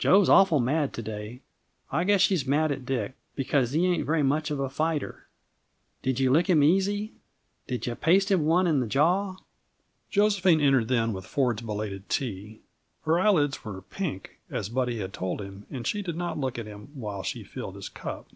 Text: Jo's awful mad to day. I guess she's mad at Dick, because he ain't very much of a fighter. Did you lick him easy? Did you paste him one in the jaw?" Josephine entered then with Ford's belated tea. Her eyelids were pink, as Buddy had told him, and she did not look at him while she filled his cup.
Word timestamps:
Jo's 0.00 0.28
awful 0.28 0.58
mad 0.58 0.92
to 0.94 1.02
day. 1.02 1.40
I 1.92 2.02
guess 2.02 2.20
she's 2.20 2.44
mad 2.44 2.72
at 2.72 2.84
Dick, 2.84 3.14
because 3.36 3.70
he 3.70 3.86
ain't 3.86 4.06
very 4.06 4.24
much 4.24 4.50
of 4.50 4.58
a 4.58 4.68
fighter. 4.68 5.28
Did 6.02 6.18
you 6.18 6.32
lick 6.32 6.48
him 6.50 6.64
easy? 6.64 7.12
Did 7.68 7.86
you 7.86 7.94
paste 7.94 8.28
him 8.32 8.44
one 8.44 8.66
in 8.66 8.80
the 8.80 8.88
jaw?" 8.88 9.36
Josephine 10.10 10.60
entered 10.60 10.88
then 10.88 11.12
with 11.12 11.26
Ford's 11.26 11.62
belated 11.62 12.08
tea. 12.08 12.60
Her 13.02 13.20
eyelids 13.20 13.64
were 13.64 13.82
pink, 13.82 14.40
as 14.50 14.68
Buddy 14.68 14.98
had 14.98 15.12
told 15.12 15.40
him, 15.40 15.64
and 15.70 15.86
she 15.86 16.02
did 16.02 16.16
not 16.16 16.40
look 16.40 16.58
at 16.58 16.66
him 16.66 16.88
while 16.94 17.22
she 17.22 17.44
filled 17.44 17.76
his 17.76 17.88
cup. 17.88 18.26